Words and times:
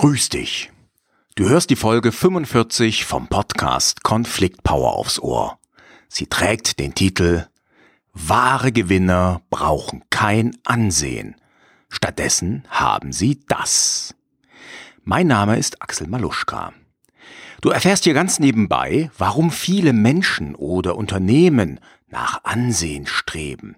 Grüß 0.00 0.30
dich. 0.30 0.72
Du 1.34 1.50
hörst 1.50 1.68
die 1.68 1.76
Folge 1.76 2.10
45 2.10 3.04
vom 3.04 3.28
Podcast 3.28 4.02
Konflikt 4.02 4.62
Power 4.62 4.94
aufs 4.94 5.18
Ohr. 5.18 5.58
Sie 6.08 6.26
trägt 6.26 6.78
den 6.78 6.94
Titel 6.94 7.46
Wahre 8.14 8.72
Gewinner 8.72 9.42
brauchen 9.50 10.02
kein 10.08 10.56
Ansehen. 10.64 11.36
Stattdessen 11.90 12.64
haben 12.70 13.12
sie 13.12 13.40
das. 13.46 14.14
Mein 15.04 15.26
Name 15.26 15.58
ist 15.58 15.82
Axel 15.82 16.06
Maluschka. 16.06 16.72
Du 17.60 17.68
erfährst 17.68 18.04
hier 18.04 18.14
ganz 18.14 18.38
nebenbei, 18.38 19.10
warum 19.18 19.50
viele 19.50 19.92
Menschen 19.92 20.54
oder 20.54 20.96
Unternehmen 20.96 21.78
nach 22.08 22.44
Ansehen 22.44 23.06
streben, 23.06 23.76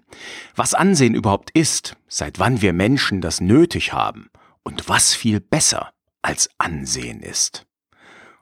was 0.55 0.73
Ansehen 0.73 1.15
überhaupt 1.15 1.51
ist, 1.51 1.97
seit 2.07 2.39
wann 2.39 2.61
wir 2.61 2.71
Menschen 2.71 3.19
das 3.19 3.41
nötig 3.41 3.91
haben 3.91 4.29
und 4.63 4.87
was 4.87 5.15
viel 5.15 5.41
besser 5.41 5.91
als 6.23 6.49
Ansehen 6.57 7.21
ist. 7.21 7.67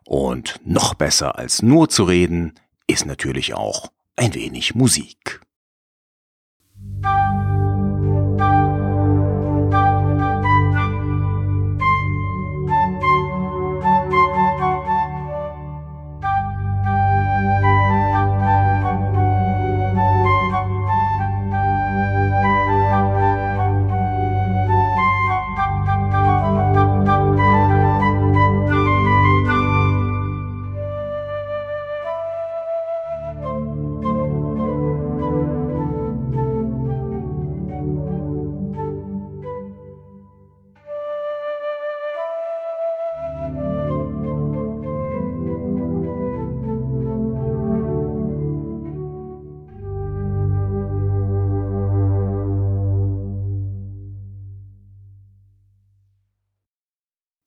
Und 0.05 0.61
noch 0.63 0.93
besser 0.93 1.37
als 1.37 1.61
nur 1.61 1.89
zu 1.89 2.05
reden, 2.05 2.53
ist 2.87 3.05
natürlich 3.05 3.53
auch 3.53 3.91
ein 4.15 4.33
wenig 4.33 4.75
Musik. 4.75 5.20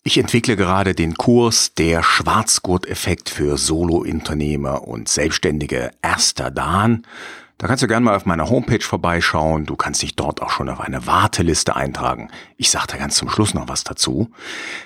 Ich 0.07 0.19
entwickle 0.19 0.55
gerade 0.55 0.95
den 0.95 1.15
Kurs 1.15 1.73
Der 1.73 2.03
Schwarzgurt-Effekt 2.03 3.31
für 3.31 3.57
Solo-Unternehmer 3.57 4.87
und 4.87 5.09
Selbstständige 5.09 5.93
Erster 6.03 6.51
Dan. 6.51 7.07
Da 7.57 7.69
kannst 7.69 7.83
du 7.83 7.87
gerne 7.87 8.05
mal 8.05 8.15
auf 8.15 8.27
meiner 8.27 8.51
Homepage 8.51 8.85
vorbeischauen. 8.85 9.65
Du 9.65 9.77
kannst 9.77 10.03
dich 10.03 10.15
dort 10.15 10.43
auch 10.43 10.51
schon 10.51 10.69
auf 10.69 10.81
eine 10.81 11.07
Warteliste 11.07 11.75
eintragen. 11.75 12.29
Ich 12.59 12.69
sage 12.69 12.89
da 12.89 12.99
ganz 12.99 13.17
zum 13.17 13.31
Schluss 13.31 13.55
noch 13.55 13.67
was 13.67 13.83
dazu. 13.83 14.31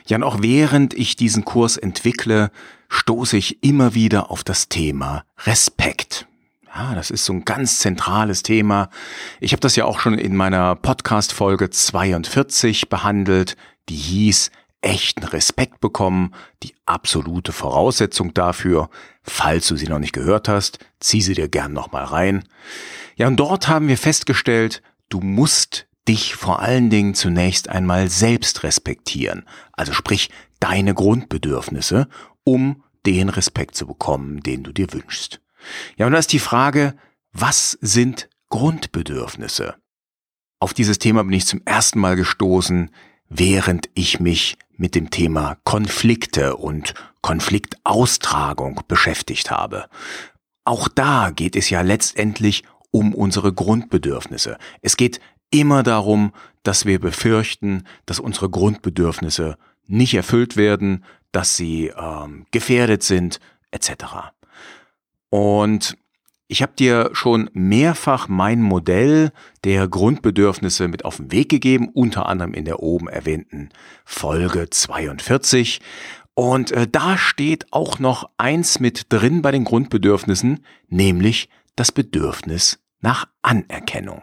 Ja, 0.07 0.19
und 0.19 0.23
auch 0.23 0.41
während 0.41 0.95
ich 0.95 1.17
diesen 1.17 1.45
Kurs 1.45 1.77
entwickle, 1.77 2.53
stoße 2.89 3.37
ich 3.37 3.65
immer 3.65 3.95
wieder 3.95 4.31
auf 4.31 4.45
das 4.45 4.69
Thema 4.69 5.25
Respekt. 5.47 6.29
Ja, 6.73 6.95
das 6.95 7.11
ist 7.11 7.25
so 7.25 7.33
ein 7.33 7.45
ganz 7.45 7.79
zentrales 7.79 8.45
Thema. 8.45 8.89
Ich 9.41 9.51
habe 9.51 9.61
das 9.63 9.75
ja 9.75 9.85
auch 9.85 9.99
schon 9.99 10.17
in 10.17 10.37
meiner 10.37 10.77
Podcast-Folge 10.77 11.71
42 11.71 12.89
behandelt, 12.89 13.57
die 13.89 13.97
hieß 13.97 14.53
echten 14.81 15.25
Respekt 15.25 15.81
bekommen, 15.81 16.35
die 16.63 16.75
absolute 16.87 17.53
Voraussetzung 17.53 18.35
dafür. 18.35 18.91
Falls 19.23 19.67
du 19.69 19.77
sie 19.77 19.89
noch 19.89 19.99
nicht 19.99 20.13
gehört 20.13 20.49
hast, 20.49 20.79
zieh 21.01 21.21
sie 21.21 21.35
dir 21.35 21.49
gern 21.49 21.73
nochmal 21.73 22.05
rein. 22.05 22.45
Ja, 23.17 23.27
und 23.27 23.37
dort 23.37 23.69
haben 23.69 23.89
wir 23.89 23.99
festgestellt, 23.99 24.83
du 25.09 25.21
musst 25.21 25.87
dich 26.09 26.35
vor 26.35 26.61
allen 26.61 26.91
Dingen 26.91 27.15
zunächst 27.15 27.69
einmal 27.69 28.09
selbst 28.09 28.63
respektieren. 28.63 29.45
Also 29.73 29.93
sprich 29.93 30.31
deine 30.61 30.95
Grundbedürfnisse, 30.95 32.09
um 32.45 32.83
den 33.05 33.29
Respekt 33.29 33.75
zu 33.75 33.87
bekommen, 33.87 34.43
den 34.43 34.63
du 34.63 34.73
dir 34.73 34.93
wünschst. 34.93 35.41
Ja, 35.97 36.07
und 36.07 36.13
da 36.13 36.19
ist 36.19 36.33
die 36.33 36.39
Frage, 36.39 36.95
was 37.33 37.73
sind 37.81 38.29
Grundbedürfnisse? 38.49 39.75
Auf 40.61 40.75
dieses 40.75 40.99
Thema 40.99 41.23
bin 41.25 41.35
ich 41.35 41.47
zum 41.47 41.63
ersten 41.65 42.01
Mal 42.01 42.17
gestoßen, 42.17 42.91
während 43.29 43.89
ich 43.95 44.21
mich 44.21 44.57
mit 44.77 44.95
dem 44.95 45.11
Thema 45.11 45.57
Konflikte 45.65 46.57
und 46.57 46.95
Konfliktaustragung 47.21 48.83
beschäftigt 48.89 49.51
habe. 49.51 49.87
Auch 50.65 50.89
da 50.89 51.31
geht 51.31 51.57
es 51.57 51.71
ja 51.71 51.83
letztendlich 51.83 52.63
um 52.91 53.15
unsere 53.15 53.53
Grundbedürfnisse. 53.53 54.57
Es 54.83 54.97
geht 54.97 55.21
immer 55.51 55.83
darum, 55.83 56.33
dass 56.63 56.87
wir 56.87 57.01
befürchten, 57.01 57.85
dass 58.07 58.21
unsere 58.21 58.51
Grundbedürfnisse 58.51 59.57
nicht 59.87 60.15
erfüllt 60.15 60.57
werden, 60.57 61.05
dass 61.33 61.57
sie 61.57 61.89
ähm, 61.89 62.47
gefährdet 62.51 63.03
sind, 63.03 63.41
etc. 63.71 64.05
Und 65.31 65.97
ich 66.49 66.63
habe 66.63 66.73
dir 66.73 67.11
schon 67.13 67.51
mehrfach 67.53 68.27
mein 68.27 68.63
Modell 68.63 69.33
der 69.65 69.87
Grundbedürfnisse 69.87 70.89
mit 70.89 71.05
auf 71.05 71.19
den 71.19 71.31
Weg 71.31 71.51
gegeben, 71.51 71.91
unter 71.93 72.27
anderem 72.27 72.55
in 72.55 72.65
der 72.65 72.83
oben 72.83 73.07
erwähnten 73.07 73.69
Folge 74.07 74.71
42. 74.71 75.81
Und 76.33 76.73
äh, 76.73 76.89
da 76.91 77.19
steht 77.19 77.71
auch 77.71 77.99
noch 77.99 78.31
eins 78.39 78.81
mit 78.81 79.13
drin 79.13 79.43
bei 79.43 79.51
den 79.51 79.65
Grundbedürfnissen, 79.65 80.65
nämlich 80.89 81.51
das 81.77 81.93
Bedürfnis 81.93 82.79
nach 83.01 83.27
Anerkennung. 83.43 84.23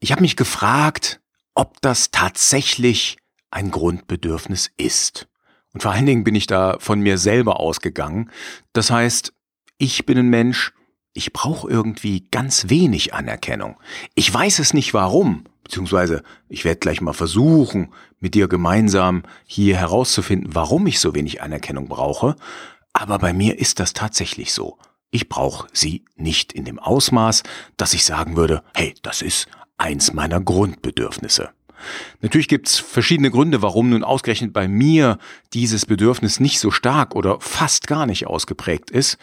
Ich 0.00 0.10
habe 0.10 0.22
mich 0.22 0.36
gefragt, 0.36 1.20
ob 1.54 1.80
das 1.80 2.10
tatsächlich 2.10 3.18
ein 3.50 3.70
Grundbedürfnis 3.70 4.72
ist. 4.76 5.28
Und 5.72 5.82
vor 5.82 5.92
allen 5.92 6.06
Dingen 6.06 6.24
bin 6.24 6.34
ich 6.34 6.46
da 6.46 6.76
von 6.80 7.00
mir 7.00 7.18
selber 7.18 7.60
ausgegangen. 7.60 8.30
Das 8.72 8.90
heißt, 8.90 9.32
ich 9.78 10.06
bin 10.06 10.18
ein 10.18 10.28
Mensch, 10.28 10.72
ich 11.16 11.32
brauche 11.32 11.68
irgendwie 11.68 12.26
ganz 12.30 12.68
wenig 12.68 13.14
Anerkennung. 13.14 13.76
Ich 14.14 14.32
weiß 14.32 14.58
es 14.58 14.74
nicht 14.74 14.92
warum, 14.92 15.44
beziehungsweise 15.64 16.22
ich 16.48 16.64
werde 16.64 16.78
gleich 16.78 17.00
mal 17.00 17.14
versuchen, 17.14 17.92
mit 18.20 18.34
dir 18.34 18.48
gemeinsam 18.48 19.22
hier 19.46 19.76
herauszufinden, 19.76 20.54
warum 20.54 20.86
ich 20.86 21.00
so 21.00 21.14
wenig 21.14 21.42
Anerkennung 21.42 21.88
brauche, 21.88 22.36
aber 22.92 23.18
bei 23.18 23.32
mir 23.32 23.58
ist 23.58 23.80
das 23.80 23.94
tatsächlich 23.94 24.52
so. 24.52 24.78
Ich 25.10 25.28
brauche 25.28 25.68
sie 25.72 26.04
nicht 26.16 26.52
in 26.52 26.64
dem 26.64 26.78
Ausmaß, 26.78 27.42
dass 27.76 27.94
ich 27.94 28.04
sagen 28.04 28.36
würde, 28.36 28.62
hey, 28.74 28.94
das 29.02 29.22
ist 29.22 29.48
eins 29.78 30.12
meiner 30.12 30.40
Grundbedürfnisse. 30.40 31.50
Natürlich 32.20 32.48
gibt's 32.48 32.78
verschiedene 32.78 33.30
Gründe, 33.30 33.62
warum 33.62 33.90
nun 33.90 34.04
ausgerechnet 34.04 34.52
bei 34.52 34.68
mir 34.68 35.18
dieses 35.52 35.86
Bedürfnis 35.86 36.40
nicht 36.40 36.58
so 36.58 36.70
stark 36.70 37.14
oder 37.14 37.40
fast 37.40 37.86
gar 37.86 38.06
nicht 38.06 38.26
ausgeprägt 38.26 38.90
ist. 38.90 39.18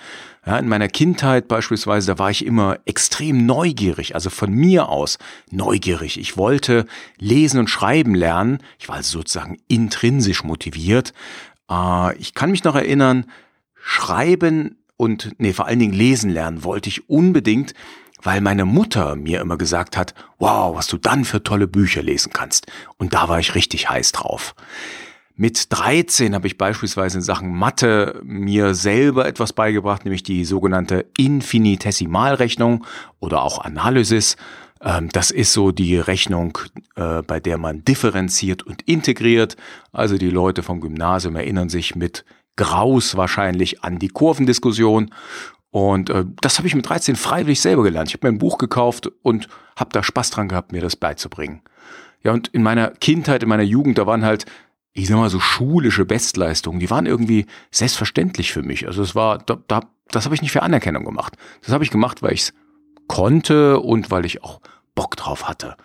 Ja, 0.45 0.57
in 0.57 0.67
meiner 0.67 0.89
Kindheit 0.89 1.47
beispielsweise, 1.47 2.07
da 2.07 2.19
war 2.19 2.29
ich 2.29 2.45
immer 2.45 2.77
extrem 2.85 3.45
neugierig, 3.45 4.13
also 4.13 4.29
von 4.29 4.51
mir 4.51 4.89
aus 4.89 5.17
neugierig. 5.51 6.19
Ich 6.19 6.35
wollte 6.35 6.85
lesen 7.17 7.59
und 7.59 7.69
schreiben 7.69 8.13
lernen. 8.13 8.59
Ich 8.77 8.89
war 8.89 8.97
also 8.97 9.19
sozusagen 9.19 9.57
intrinsisch 9.69 10.43
motiviert. 10.43 11.13
Äh, 11.69 12.17
ich 12.17 12.33
kann 12.33 12.51
mich 12.51 12.65
noch 12.65 12.75
erinnern, 12.75 13.25
schreiben 13.75 14.77
und, 14.97 15.31
nee, 15.37 15.53
vor 15.53 15.67
allen 15.67 15.79
Dingen 15.79 15.93
lesen 15.93 16.29
lernen 16.29 16.63
wollte 16.63 16.89
ich 16.89 17.09
unbedingt 17.09 17.73
weil 18.23 18.41
meine 18.41 18.65
Mutter 18.65 19.15
mir 19.15 19.41
immer 19.41 19.57
gesagt 19.57 19.97
hat, 19.97 20.15
wow, 20.39 20.75
was 20.75 20.87
du 20.87 20.97
dann 20.97 21.25
für 21.25 21.43
tolle 21.43 21.67
Bücher 21.67 22.01
lesen 22.01 22.31
kannst. 22.33 22.67
Und 22.97 23.13
da 23.13 23.29
war 23.29 23.39
ich 23.39 23.53
richtig 23.53 23.89
heiß 23.89 24.13
drauf. 24.13 24.55
Mit 25.35 25.73
13 25.73 26.35
habe 26.35 26.45
ich 26.45 26.59
beispielsweise 26.59 27.18
in 27.18 27.24
Sachen 27.24 27.56
Mathe 27.56 28.21
mir 28.24 28.75
selber 28.75 29.25
etwas 29.25 29.51
beigebracht, 29.51 30.06
nämlich 30.06 30.21
die 30.21 30.45
sogenannte 30.45 31.07
Infinitesimalrechnung 31.18 32.85
oder 33.19 33.41
auch 33.41 33.59
Analysis. 33.59 34.38
Ähm, 34.80 35.09
das 35.09 35.31
ist 35.31 35.53
so 35.53 35.71
die 35.71 35.97
Rechnung, 35.97 36.59
äh, 36.95 37.24
bei 37.24 37.39
der 37.39 37.57
man 37.57 37.83
differenziert 37.83 38.62
und 38.62 38.83
integriert. 38.83 39.56
Also 39.91 40.19
die 40.19 40.30
Leute 40.30 40.62
vom 40.62 40.81
Gymnasium 40.81 41.35
erinnern 41.35 41.69
sich 41.69 41.95
mit 41.95 42.25
Graus 42.56 43.18
wahrscheinlich 43.18 43.83
an 43.83 43.97
die 43.97 44.09
Kurvendiskussion. 44.09 45.09
Und 45.71 46.12
äh, 46.12 46.25
das 46.41 46.59
habe 46.59 46.68
ich 46.68 46.75
mit 46.75 46.88
13 46.88 47.15
freiwillig 47.15 47.59
selber 47.59 47.81
gelernt. 47.81 48.09
Ich 48.09 48.13
habe 48.13 48.27
mir 48.27 48.35
ein 48.35 48.39
Buch 48.39 48.59
gekauft 48.59 49.09
und 49.24 49.47
habe 49.75 49.89
da 49.91 50.03
Spaß 50.03 50.30
dran 50.30 50.47
gehabt, 50.47 50.71
mir 50.71 50.81
das 50.81 50.95
beizubringen. 50.95 51.63
Ja, 52.21 52.31
und 52.33 52.50
in 52.50 52.62
meiner 52.62 52.91
Kindheit, 52.91 53.41
in 53.41 53.50
meiner 53.50 53.63
Jugend, 53.63 53.97
da 53.97 54.06
waren 54.06 54.24
halt, 54.24 54.45
ich 54.94 55.07
sag 55.07 55.18
mal, 55.18 55.30
so 55.30 55.40
schulische 55.40 56.06
Bestleistungen, 56.06 56.80
die 56.80 56.90
waren 56.90 57.06
irgendwie 57.06 57.48
selbstverständlich 57.72 58.54
für 58.54 58.62
mich. 58.62 58.88
Also 58.88 59.01
es 59.01 59.16
war, 59.16 59.40
da, 59.40 59.57
da, 59.68 59.81
das 60.10 60.25
habe 60.25 60.36
ich 60.36 60.42
nicht 60.42 60.51
für 60.51 60.62
Anerkennung 60.62 61.04
gemacht. 61.04 61.36
Das 61.62 61.74
habe 61.74 61.84
ich 61.84 61.90
gemacht, 61.90 62.22
weil 62.22 62.34
ich 62.34 62.42
es 62.42 62.54
konnte 63.07 63.80
und 63.80 64.12
weil 64.12 64.25
ich 64.25 64.44
auch 64.44 64.62
Bock 64.95 65.16
drauf 65.18 65.48
hatte. 65.48 65.75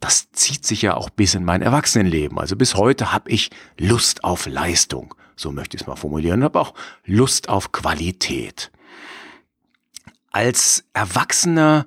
das 0.00 0.32
zieht 0.32 0.66
sich 0.66 0.82
ja 0.82 0.96
auch 0.96 1.10
bis 1.10 1.34
in 1.34 1.44
mein 1.44 1.62
Erwachsenenleben. 1.62 2.38
Also 2.38 2.56
bis 2.56 2.74
heute 2.74 3.12
habe 3.12 3.30
ich 3.30 3.50
Lust 3.78 4.24
auf 4.24 4.46
Leistung, 4.46 5.14
so 5.36 5.52
möchte 5.52 5.76
ich 5.76 5.82
es 5.82 5.86
mal 5.86 5.96
formulieren, 5.96 6.42
habe 6.42 6.58
auch 6.58 6.74
Lust 7.04 7.48
auf 7.48 7.72
Qualität. 7.72 8.70
Als 10.32 10.84
Erwachsener 10.94 11.86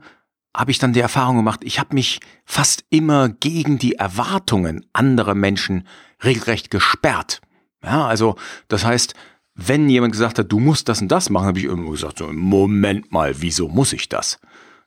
habe 0.55 0.71
ich 0.71 0.79
dann 0.79 0.93
die 0.93 0.99
Erfahrung 0.99 1.37
gemacht, 1.37 1.61
ich 1.63 1.79
habe 1.79 1.95
mich 1.95 2.19
fast 2.45 2.85
immer 2.89 3.29
gegen 3.29 3.77
die 3.79 3.95
Erwartungen 3.95 4.85
anderer 4.93 5.35
Menschen 5.35 5.87
regelrecht 6.23 6.69
gesperrt. 6.69 7.41
Ja, 7.83 8.05
also 8.05 8.35
das 8.67 8.85
heißt, 8.85 9.13
wenn 9.55 9.89
jemand 9.89 10.13
gesagt 10.13 10.39
hat, 10.39 10.51
du 10.51 10.59
musst 10.59 10.89
das 10.89 11.01
und 11.01 11.09
das 11.09 11.29
machen, 11.29 11.47
habe 11.47 11.59
ich 11.59 11.65
irgendwo 11.65 11.91
gesagt, 11.91 12.19
so, 12.19 12.31
Moment 12.31 13.11
mal, 13.11 13.41
wieso 13.41 13.67
muss 13.67 13.93
ich 13.93 14.09
das? 14.09 14.39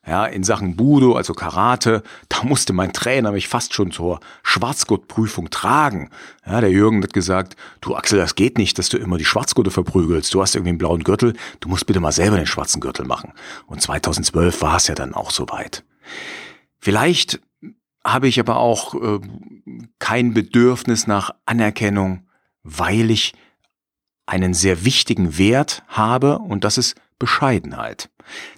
Ja, 0.07 0.25
in 0.25 0.45
Sachen 0.45 0.77
Budo, 0.77 1.17
also 1.17 1.35
Karate, 1.35 2.05
da 2.29 2.45
musste 2.45 2.73
mein 2.73 2.93
Trainer 2.93 3.33
mich 3.33 3.49
fast 3.49 3.75
schon 3.75 3.91
zur 3.91 4.21
Schwarzgurtprüfung 4.45 5.51
tragen. 5.51 6.11
Ja, 6.47 6.61
der 6.61 6.71
Jürgen 6.71 7.03
hat 7.03 7.13
gesagt, 7.13 7.57
du 7.81 7.97
Axel, 7.97 8.19
das 8.19 8.37
geht 8.37 8.57
nicht, 8.57 8.79
dass 8.79 8.89
du 8.89 8.99
immer 8.99 9.19
die 9.19 9.25
Schwarzgurte 9.25 9.73
verprügelst. 9.73 10.33
Du 10.33 10.41
hast 10.41 10.55
irgendwie 10.55 10.71
einen 10.71 10.79
blauen 10.79 11.03
Gürtel, 11.03 11.35
du 11.59 11.69
musst 11.69 11.87
bitte 11.87 11.99
mal 11.99 12.13
selber 12.13 12.37
den 12.37 12.47
schwarzen 12.47 12.81
Gürtel 12.81 13.05
machen. 13.05 13.33
Und 13.67 13.83
2012 13.83 14.63
war 14.63 14.77
es 14.77 14.87
ja 14.87 14.95
dann 14.95 15.13
auch 15.13 15.33
soweit. 15.33 15.85
Vielleicht 16.79 17.41
habe 18.05 18.29
ich 18.29 18.39
aber 18.39 18.59
auch 18.59 18.95
äh, 18.95 19.19
kein 19.99 20.35
Bedürfnis 20.35 21.09
nach 21.09 21.33
Anerkennung, 21.47 22.29
weil 22.63 23.11
ich 23.11 23.35
einen 24.27 24.55
sehr 24.55 24.85
wichtigen 24.85 25.37
Wert 25.39 25.83
habe 25.89 26.39
und 26.39 26.63
das 26.63 26.79
ist 26.79 26.95
Bescheidenheit. 27.19 28.11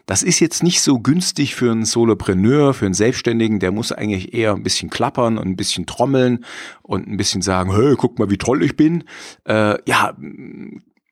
Das 0.06 0.22
ist 0.22 0.40
jetzt 0.40 0.62
nicht 0.62 0.80
so 0.80 0.98
günstig 0.98 1.54
für 1.54 1.70
einen 1.70 1.84
Solopreneur, 1.84 2.74
für 2.74 2.86
einen 2.86 2.94
Selbstständigen, 2.94 3.60
der 3.60 3.72
muss 3.72 3.92
eigentlich 3.92 4.34
eher 4.34 4.54
ein 4.54 4.62
bisschen 4.62 4.90
klappern 4.90 5.38
und 5.38 5.46
ein 5.46 5.56
bisschen 5.56 5.86
trommeln 5.86 6.44
und 6.82 7.06
ein 7.06 7.16
bisschen 7.16 7.42
sagen, 7.42 7.74
hey, 7.74 7.94
guck 7.96 8.18
mal, 8.18 8.30
wie 8.30 8.38
toll 8.38 8.62
ich 8.62 8.76
bin. 8.76 9.04
Äh, 9.44 9.78
ja, 9.88 10.16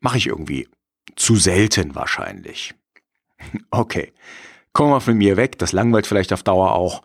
mache 0.01 0.19
ich 0.19 0.27
irgendwie 0.27 0.69
zu 1.15 1.37
selten 1.37 1.95
wahrscheinlich. 1.95 2.75
Okay, 3.71 4.15
kommen 4.73 4.93
wir 4.93 5.01
von 5.03 5.19
mir 5.19 5.37
weg, 5.37 5.59
das 5.59 5.73
langweilt 5.73 6.07
vielleicht 6.07 6.33
auf 6.33 6.43
Dauer 6.43 6.73
auch. 6.75 7.03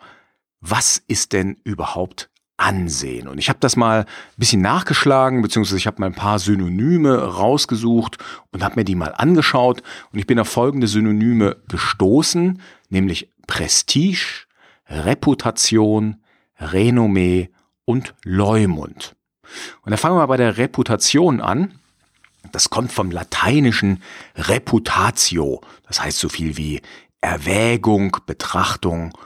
Was 0.62 1.04
ist 1.08 1.34
denn 1.34 1.58
überhaupt 1.66 2.31
ansehen. 2.62 3.28
Und 3.28 3.40
ich 3.40 3.50
habe 3.50 3.60
das 3.60 3.76
mal 3.76 4.02
ein 4.02 4.06
bisschen 4.38 4.62
nachgeschlagen, 4.62 5.42
beziehungsweise 5.42 5.78
ich 5.78 5.88
habe 5.88 6.00
mal 6.00 6.06
ein 6.06 6.16
paar 6.16 6.40
Synonyme 6.40 7.18
rausgesucht 7.18 8.18
und 8.52 8.64
habe 8.64 8.76
mir 8.76 8.84
die 8.86 8.96
mal 8.96 9.14
angeschaut. 9.16 9.82
Und 10.14 10.20
ich 10.20 10.28
bin 10.28 10.40
auf 10.40 10.48
folgende 10.48 10.88
Synonyme 10.88 11.58
gestoßen, 11.68 12.62
nämlich 12.90 13.30
Prestige, 13.48 14.46
Reputation, 14.88 16.18
Renommee 16.60 17.50
und 17.86 18.14
Leumund. 18.24 19.16
Und 19.82 19.92
da 19.92 19.98
fangen 19.98 20.18
wir 20.18 20.28
bei 20.28 20.38
der 20.38 20.58
Reputation 20.58 21.42
an. 21.42 21.74
Das 22.52 22.70
kommt 22.70 22.92
vom 22.92 23.12
lateinischen 23.12 24.02
reputatio. 24.36 25.62
Das 25.88 26.02
heißt 26.02 26.20
so 26.20 26.30
viel 26.30 26.58
wie 26.58 26.82
Erwägung, 27.22 28.18
Betrachtung 28.26 29.18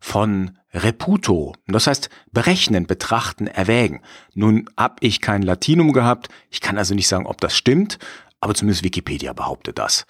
von 0.00 0.58
Reputo. 0.74 1.54
Das 1.66 1.86
heißt 1.86 2.10
berechnen, 2.32 2.86
betrachten, 2.86 3.46
erwägen. 3.46 4.02
Nun 4.34 4.68
hab 4.76 5.02
ich 5.02 5.20
kein 5.20 5.42
Latinum 5.42 5.92
gehabt. 5.92 6.28
Ich 6.50 6.60
kann 6.60 6.76
also 6.76 6.94
nicht 6.94 7.08
sagen, 7.08 7.26
ob 7.26 7.40
das 7.40 7.56
stimmt, 7.56 7.98
aber 8.40 8.54
zumindest 8.54 8.84
Wikipedia 8.84 9.32
behauptet 9.32 9.78
das. 9.78 10.06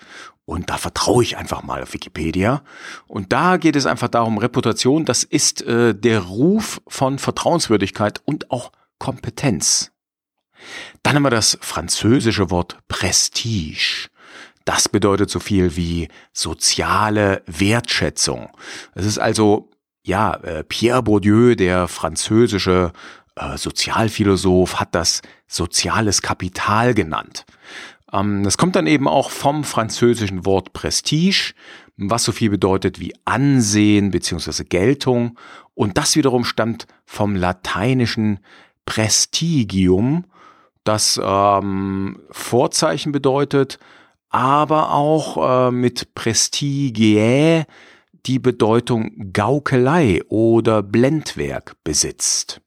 Und 0.47 0.69
da 0.71 0.77
vertraue 0.77 1.23
ich 1.23 1.37
einfach 1.37 1.63
mal 1.63 1.83
auf 1.83 1.95
Wikipedia. 1.95 2.63
Und 3.07 3.33
da 3.33 3.57
geht 3.57 3.77
es 3.77 3.87
einfach 3.87 4.09
darum, 4.09 4.39
Reputation, 4.39 5.05
das 5.05 5.23
ist 5.23 5.63
äh, 5.63 5.95
der 5.95 6.21
Ruf 6.21 6.81
von 6.87 7.19
Vertrauenswürdigkeit 7.19 8.21
und 8.25 8.51
auch 8.51 8.73
Kompetenz. 8.99 9.93
Dann 11.03 11.17
haben 11.17 11.23
wir 11.23 11.31
das 11.31 11.59
französische 11.61 12.51
Wort 12.51 12.79
Prestige. 12.89 14.09
Das 14.65 14.89
bedeutet 14.89 15.29
so 15.29 15.41
viel 15.41 15.77
wie 15.77 16.09
soziale 16.33 17.43
Wertschätzung. 17.47 18.49
Es 18.95 19.05
ist 19.05 19.19
also 19.19 19.71
ja, 20.05 20.35
äh, 20.35 20.63
Pierre 20.65 21.03
Bourdieu, 21.03 21.55
der 21.55 21.89
französische 21.89 22.93
äh, 23.37 23.57
Sozialphilosoph, 23.57 24.77
hat 24.77 24.95
das 24.95 25.23
soziales 25.47 26.23
Kapital 26.23 26.95
genannt. 26.95 27.47
Ähm, 28.13 28.45
das 28.45 28.59
kommt 28.59 28.77
dann 28.77 28.87
eben 28.87 29.09
auch 29.09 29.31
vom 29.31 29.65
französischen 29.65 30.45
Wort 30.45 30.75
Prestige, 30.75 31.55
was 31.97 32.25
so 32.25 32.33
viel 32.33 32.51
bedeutet 32.51 33.01
wie 33.01 33.15
Ansehen 33.25 34.11
beziehungsweise 34.11 34.65
Geltung. 34.65 35.39
Und 35.75 35.97
das 35.97 36.17
wiederum 36.17 36.45
stammt 36.45 36.87
vom 37.07 37.35
lateinischen 37.35 38.41
Prestigium, 38.85 40.25
das 40.85 41.19
ähm, 41.23 42.21
Vorzeichen 42.31 43.11
bedeutet, 43.11 43.79
aber 44.29 44.93
auch 44.93 45.69
äh, 45.69 45.71
mit 45.71 46.15
Prestigiae 46.15 47.65
die 48.27 48.39
Bedeutung 48.39 49.33
Gaukelei 49.33 50.23
oder 50.29 50.83
Blendwerk 50.83 51.77
besitzt. 51.85 52.61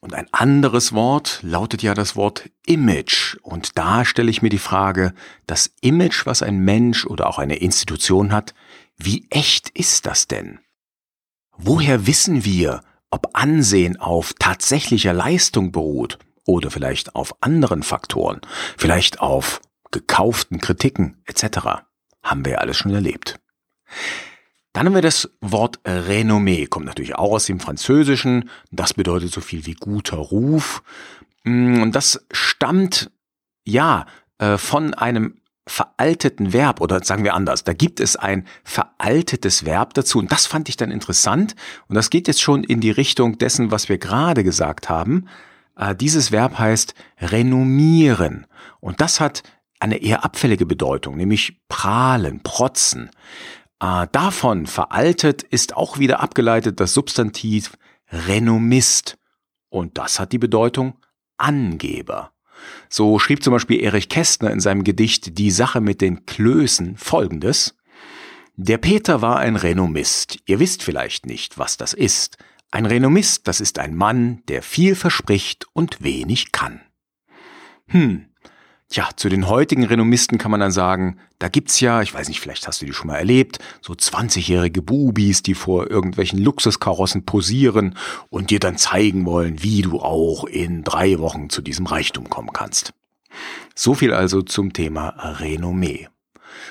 Und 0.00 0.14
ein 0.14 0.28
anderes 0.32 0.92
Wort 0.92 1.40
lautet 1.42 1.82
ja 1.82 1.92
das 1.94 2.14
Wort 2.14 2.48
Image. 2.66 3.36
Und 3.42 3.76
da 3.76 4.04
stelle 4.04 4.30
ich 4.30 4.42
mir 4.42 4.48
die 4.48 4.58
Frage, 4.58 5.12
das 5.46 5.72
Image, 5.80 6.24
was 6.24 6.42
ein 6.42 6.60
Mensch 6.60 7.04
oder 7.04 7.26
auch 7.26 7.38
eine 7.38 7.56
Institution 7.56 8.32
hat, 8.32 8.54
wie 8.96 9.26
echt 9.30 9.70
ist 9.70 10.06
das 10.06 10.28
denn? 10.28 10.60
Woher 11.56 12.06
wissen 12.06 12.44
wir, 12.44 12.82
ob 13.10 13.30
Ansehen 13.32 13.98
auf 13.98 14.34
tatsächlicher 14.38 15.12
Leistung 15.12 15.72
beruht 15.72 16.18
oder 16.46 16.70
vielleicht 16.70 17.14
auf 17.16 17.34
anderen 17.42 17.82
Faktoren, 17.82 18.40
vielleicht 18.76 19.20
auf 19.20 19.60
gekauften 19.90 20.60
Kritiken 20.60 21.20
etc. 21.26 21.82
Haben 22.22 22.44
wir 22.44 22.52
ja 22.52 22.58
alles 22.58 22.76
schon 22.76 22.94
erlebt. 22.94 23.40
Dann 24.78 24.86
haben 24.86 24.94
wir 24.94 25.02
das 25.02 25.28
Wort 25.40 25.80
Renommee, 25.84 26.66
kommt 26.66 26.86
natürlich 26.86 27.16
auch 27.16 27.32
aus 27.32 27.46
dem 27.46 27.58
Französischen. 27.58 28.48
Das 28.70 28.94
bedeutet 28.94 29.32
so 29.32 29.40
viel 29.40 29.66
wie 29.66 29.74
guter 29.74 30.18
Ruf. 30.18 30.84
Mm, 31.42 31.82
und 31.82 31.96
das 31.96 32.24
stammt, 32.30 33.10
ja, 33.64 34.06
äh, 34.38 34.56
von 34.56 34.94
einem 34.94 35.40
veralteten 35.66 36.52
Verb 36.52 36.80
oder 36.80 37.02
sagen 37.02 37.24
wir 37.24 37.34
anders, 37.34 37.64
da 37.64 37.72
gibt 37.72 37.98
es 37.98 38.14
ein 38.14 38.46
veraltetes 38.62 39.64
Verb 39.64 39.94
dazu 39.94 40.20
und 40.20 40.30
das 40.30 40.46
fand 40.46 40.68
ich 40.68 40.76
dann 40.76 40.92
interessant 40.92 41.56
und 41.88 41.96
das 41.96 42.08
geht 42.08 42.28
jetzt 42.28 42.40
schon 42.40 42.62
in 42.62 42.80
die 42.80 42.92
Richtung 42.92 43.36
dessen, 43.36 43.72
was 43.72 43.88
wir 43.88 43.98
gerade 43.98 44.44
gesagt 44.44 44.88
haben. 44.88 45.26
Äh, 45.76 45.96
dieses 45.96 46.30
Verb 46.30 46.56
heißt 46.56 46.94
renommieren 47.20 48.46
und 48.78 49.00
das 49.00 49.18
hat 49.18 49.42
eine 49.80 49.98
eher 50.02 50.24
abfällige 50.24 50.66
Bedeutung, 50.66 51.16
nämlich 51.16 51.60
prahlen, 51.68 52.42
protzen. 52.44 53.10
Äh, 53.80 54.06
davon 54.12 54.66
veraltet 54.66 55.42
ist 55.42 55.76
auch 55.76 55.98
wieder 55.98 56.20
abgeleitet 56.20 56.80
das 56.80 56.94
Substantiv 56.94 57.76
Renommist. 58.10 59.18
Und 59.68 59.98
das 59.98 60.18
hat 60.18 60.32
die 60.32 60.38
Bedeutung 60.38 60.98
Angeber. 61.36 62.32
So 62.88 63.18
schrieb 63.18 63.44
zum 63.44 63.52
Beispiel 63.52 63.80
Erich 63.80 64.08
Kästner 64.08 64.50
in 64.50 64.60
seinem 64.60 64.82
Gedicht 64.82 65.38
Die 65.38 65.50
Sache 65.50 65.80
mit 65.80 66.00
den 66.00 66.26
Klößen 66.26 66.96
folgendes. 66.96 67.76
Der 68.56 68.78
Peter 68.78 69.22
war 69.22 69.38
ein 69.38 69.54
Renommist. 69.54 70.40
Ihr 70.46 70.58
wisst 70.58 70.82
vielleicht 70.82 71.26
nicht, 71.26 71.58
was 71.58 71.76
das 71.76 71.92
ist. 71.92 72.38
Ein 72.72 72.86
Renommist, 72.86 73.46
das 73.46 73.60
ist 73.60 73.78
ein 73.78 73.94
Mann, 73.94 74.42
der 74.48 74.62
viel 74.62 74.96
verspricht 74.96 75.66
und 75.72 76.02
wenig 76.02 76.50
kann. 76.50 76.80
Hm, 77.86 78.26
Tja, 78.90 79.10
zu 79.16 79.28
den 79.28 79.48
heutigen 79.48 79.84
Renommisten 79.84 80.38
kann 80.38 80.50
man 80.50 80.60
dann 80.60 80.72
sagen, 80.72 81.18
da 81.38 81.48
gibt's 81.48 81.78
ja, 81.80 82.00
ich 82.00 82.14
weiß 82.14 82.28
nicht, 82.28 82.40
vielleicht 82.40 82.66
hast 82.66 82.80
du 82.80 82.86
die 82.86 82.94
schon 82.94 83.08
mal 83.08 83.16
erlebt, 83.16 83.58
so 83.82 83.92
20-jährige 83.92 84.80
Bubis, 84.80 85.42
die 85.42 85.52
vor 85.52 85.90
irgendwelchen 85.90 86.38
Luxuskarossen 86.38 87.26
posieren 87.26 87.96
und 88.30 88.48
dir 88.50 88.60
dann 88.60 88.78
zeigen 88.78 89.26
wollen, 89.26 89.62
wie 89.62 89.82
du 89.82 90.00
auch 90.00 90.44
in 90.44 90.84
drei 90.84 91.18
Wochen 91.18 91.50
zu 91.50 91.60
diesem 91.60 91.84
Reichtum 91.84 92.30
kommen 92.30 92.54
kannst. 92.54 92.94
So 93.74 93.92
viel 93.92 94.14
also 94.14 94.40
zum 94.40 94.72
Thema 94.72 95.08
Renommee. 95.38 96.08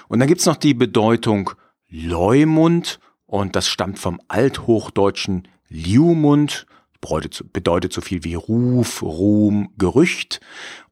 Und 0.07 0.19
dann 0.19 0.27
gibt's 0.27 0.47
noch 0.47 0.57
die 0.57 0.73
Bedeutung 0.73 1.51
Leumund 1.87 2.99
und 3.27 3.55
das 3.55 3.67
stammt 3.67 3.99
vom 3.99 4.19
althochdeutschen 4.27 5.47
Liumund 5.69 6.65
bedeutet 6.99 7.93
so 7.93 8.01
viel 8.01 8.23
wie 8.23 8.35
Ruf, 8.35 9.01
Ruhm, 9.01 9.69
Gerücht. 9.77 10.39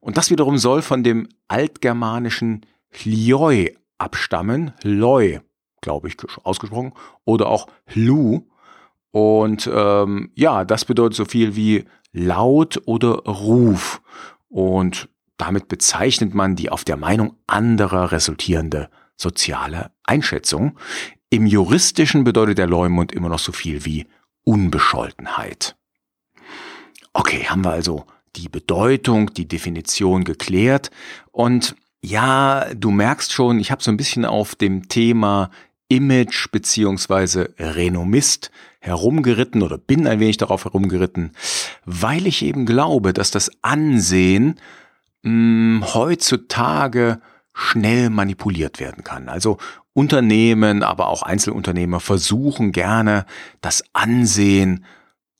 Und 0.00 0.16
das 0.16 0.30
wiederum 0.30 0.58
soll 0.58 0.82
von 0.82 1.02
dem 1.02 1.28
altgermanischen 1.48 2.64
Hlioi 2.90 3.76
abstammen. 3.98 4.72
Loi, 4.82 5.40
glaube 5.80 6.08
ich, 6.08 6.16
ausgesprochen. 6.44 6.92
Oder 7.24 7.48
auch 7.48 7.66
Hlu. 7.86 8.42
Und 9.10 9.70
ähm, 9.72 10.30
ja, 10.34 10.64
das 10.64 10.84
bedeutet 10.84 11.16
so 11.16 11.24
viel 11.24 11.56
wie 11.56 11.84
laut 12.12 12.80
oder 12.86 13.14
Ruf. 13.24 14.02
Und 14.48 15.08
damit 15.36 15.68
bezeichnet 15.68 16.34
man 16.34 16.56
die 16.56 16.70
auf 16.70 16.84
der 16.84 16.96
Meinung 16.96 17.36
anderer 17.46 18.12
resultierende 18.12 18.88
soziale 19.16 19.90
Einschätzung. 20.04 20.78
Im 21.30 21.46
juristischen 21.46 22.24
bedeutet 22.24 22.58
der 22.58 22.66
Leumund 22.66 23.12
immer 23.12 23.28
noch 23.28 23.38
so 23.38 23.52
viel 23.52 23.84
wie 23.84 24.06
Unbescholtenheit. 24.44 25.76
Okay, 27.18 27.46
haben 27.46 27.64
wir 27.64 27.70
also 27.70 28.04
die 28.36 28.50
Bedeutung, 28.50 29.32
die 29.32 29.48
Definition 29.48 30.24
geklärt. 30.24 30.90
Und 31.32 31.74
ja, 32.02 32.66
du 32.74 32.90
merkst 32.90 33.32
schon, 33.32 33.58
ich 33.58 33.70
habe 33.70 33.82
so 33.82 33.90
ein 33.90 33.96
bisschen 33.96 34.26
auf 34.26 34.54
dem 34.54 34.90
Thema 34.90 35.50
Image 35.88 36.52
beziehungsweise 36.52 37.54
Renommist 37.58 38.50
herumgeritten 38.80 39.62
oder 39.62 39.78
bin 39.78 40.06
ein 40.06 40.20
wenig 40.20 40.36
darauf 40.36 40.66
herumgeritten, 40.66 41.32
weil 41.86 42.26
ich 42.26 42.44
eben 42.44 42.66
glaube, 42.66 43.14
dass 43.14 43.30
das 43.30 43.50
Ansehen 43.62 44.60
mh, 45.22 45.30
hm, 45.30 45.84
heutzutage 45.94 47.22
schnell 47.54 48.10
manipuliert 48.10 48.78
werden 48.78 49.04
kann. 49.04 49.30
Also 49.30 49.56
Unternehmen, 49.94 50.82
aber 50.82 51.08
auch 51.08 51.22
Einzelunternehmer 51.22 52.00
versuchen 52.00 52.72
gerne 52.72 53.24
das 53.62 53.82
Ansehen 53.94 54.84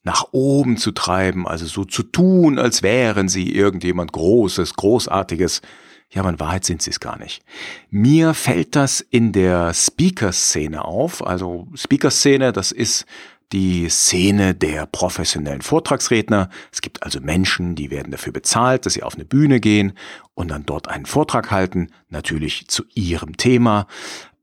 nach 0.06 0.28
oben 0.30 0.76
zu 0.76 0.92
treiben, 0.92 1.48
also 1.48 1.66
so 1.66 1.84
zu 1.84 2.04
tun, 2.04 2.60
als 2.60 2.84
wären 2.84 3.28
sie 3.28 3.52
irgendjemand 3.52 4.12
Großes, 4.12 4.74
Großartiges. 4.74 5.62
Ja, 6.10 6.22
aber 6.22 6.30
in 6.30 6.38
Wahrheit 6.38 6.64
sind 6.64 6.80
sie 6.80 6.90
es 6.90 7.00
gar 7.00 7.18
nicht. 7.18 7.42
Mir 7.90 8.32
fällt 8.32 8.76
das 8.76 9.00
in 9.00 9.32
der 9.32 9.74
Speaker-Szene 9.74 10.84
auf. 10.84 11.26
Also 11.26 11.66
Speaker-Szene, 11.74 12.52
das 12.52 12.70
ist 12.70 13.04
die 13.50 13.88
Szene 13.88 14.54
der 14.54 14.86
professionellen 14.86 15.62
Vortragsredner. 15.62 16.50
Es 16.70 16.82
gibt 16.82 17.02
also 17.02 17.20
Menschen, 17.20 17.74
die 17.74 17.90
werden 17.90 18.12
dafür 18.12 18.32
bezahlt, 18.32 18.86
dass 18.86 18.92
sie 18.92 19.02
auf 19.02 19.16
eine 19.16 19.24
Bühne 19.24 19.58
gehen 19.58 19.94
und 20.34 20.52
dann 20.52 20.64
dort 20.64 20.86
einen 20.86 21.06
Vortrag 21.06 21.50
halten, 21.50 21.88
natürlich 22.10 22.68
zu 22.68 22.84
ihrem 22.94 23.36
Thema. 23.36 23.88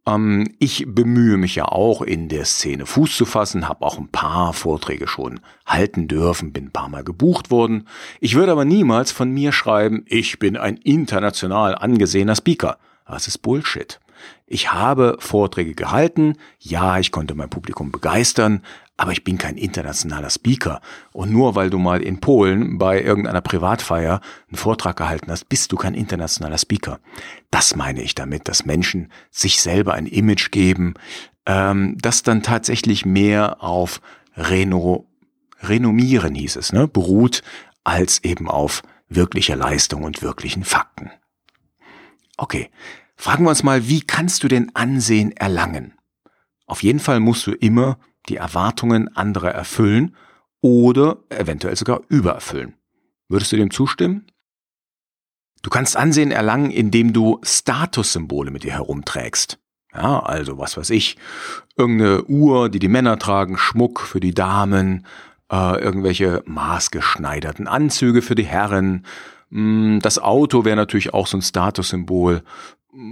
Ähm, 0.05 0.53
ich 0.59 0.85
bemühe 0.87 1.37
mich 1.37 1.55
ja 1.55 1.65
auch 1.65 2.01
in 2.01 2.29
der 2.29 2.45
Szene 2.45 2.85
Fuß 2.85 3.15
zu 3.15 3.25
fassen, 3.25 3.67
habe 3.67 3.85
auch 3.85 3.97
ein 3.97 4.09
paar 4.09 4.53
Vorträge 4.53 5.07
schon 5.07 5.39
halten 5.65 6.07
dürfen, 6.07 6.53
bin 6.53 6.65
ein 6.65 6.71
paar 6.71 6.89
Mal 6.89 7.03
gebucht 7.03 7.51
worden. 7.51 7.87
Ich 8.19 8.35
würde 8.35 8.51
aber 8.51 8.65
niemals 8.65 9.11
von 9.11 9.31
mir 9.31 9.51
schreiben, 9.51 10.03
ich 10.07 10.39
bin 10.39 10.57
ein 10.57 10.77
international 10.77 11.75
angesehener 11.75 12.35
Speaker. 12.35 12.77
Das 13.07 13.27
ist 13.27 13.39
Bullshit. 13.39 13.99
Ich 14.47 14.71
habe 14.71 15.17
Vorträge 15.19 15.73
gehalten, 15.73 16.37
ja, 16.59 16.99
ich 16.99 17.11
konnte 17.11 17.35
mein 17.35 17.49
Publikum 17.49 17.91
begeistern, 17.91 18.61
aber 18.97 19.11
ich 19.11 19.23
bin 19.23 19.37
kein 19.37 19.57
internationaler 19.57 20.29
Speaker. 20.29 20.81
Und 21.11 21.31
nur 21.31 21.55
weil 21.55 21.69
du 21.69 21.79
mal 21.79 22.01
in 22.01 22.19
Polen 22.19 22.77
bei 22.77 23.01
irgendeiner 23.01 23.41
Privatfeier 23.41 24.21
einen 24.47 24.57
Vortrag 24.57 24.95
gehalten 24.97 25.31
hast, 25.31 25.49
bist 25.49 25.71
du 25.71 25.77
kein 25.77 25.95
internationaler 25.95 26.57
Speaker. 26.57 26.99
Das 27.49 27.75
meine 27.75 28.01
ich 28.01 28.15
damit, 28.15 28.47
dass 28.47 28.65
Menschen 28.65 29.11
sich 29.31 29.61
selber 29.61 29.93
ein 29.93 30.05
Image 30.05 30.51
geben, 30.51 30.93
ähm, 31.45 31.97
das 31.99 32.23
dann 32.23 32.43
tatsächlich 32.43 33.05
mehr 33.05 33.63
auf 33.63 33.99
Reno, 34.35 35.07
Renommieren 35.61 36.35
hieß 36.35 36.57
es, 36.57 36.73
ne, 36.73 36.87
beruht, 36.87 37.41
als 37.83 38.23
eben 38.23 38.49
auf 38.49 38.83
wirklicher 39.07 39.55
Leistung 39.55 40.03
und 40.03 40.21
wirklichen 40.21 40.63
Fakten. 40.63 41.11
Okay, 42.37 42.69
fragen 43.15 43.45
wir 43.45 43.49
uns 43.49 43.63
mal, 43.63 43.87
wie 43.87 44.01
kannst 44.01 44.43
du 44.43 44.47
denn 44.47 44.71
Ansehen 44.75 45.31
erlangen? 45.31 45.93
Auf 46.65 46.83
jeden 46.83 46.99
Fall 46.99 47.19
musst 47.19 47.47
du 47.47 47.51
immer 47.51 47.97
die 48.29 48.37
Erwartungen 48.37 49.15
anderer 49.15 49.51
erfüllen 49.51 50.15
oder 50.61 51.17
eventuell 51.29 51.75
sogar 51.75 52.01
übererfüllen. 52.07 52.75
Würdest 53.27 53.51
du 53.51 53.57
dem 53.57 53.71
zustimmen? 53.71 54.27
Du 55.61 55.69
kannst 55.69 55.95
Ansehen 55.95 56.31
erlangen, 56.31 56.71
indem 56.71 57.13
du 57.13 57.39
Statussymbole 57.43 58.51
mit 58.51 58.63
dir 58.63 58.73
herumträgst. 58.73 59.59
Ja, 59.93 60.19
also 60.21 60.57
was 60.57 60.75
weiß 60.75 60.89
ich, 60.89 61.17
irgendeine 61.77 62.23
Uhr, 62.25 62.69
die 62.69 62.79
die 62.79 62.87
Männer 62.87 63.17
tragen, 63.19 63.57
Schmuck 63.57 64.01
für 64.01 64.19
die 64.19 64.33
Damen, 64.33 65.05
äh, 65.51 65.79
irgendwelche 65.79 66.43
maßgeschneiderten 66.45 67.67
Anzüge 67.67 68.21
für 68.21 68.35
die 68.35 68.45
Herren. 68.45 69.05
Hm, 69.51 69.99
das 70.01 70.19
Auto 70.19 70.65
wäre 70.65 70.75
natürlich 70.75 71.13
auch 71.13 71.27
so 71.27 71.37
ein 71.37 71.41
Statussymbol. 71.41 72.43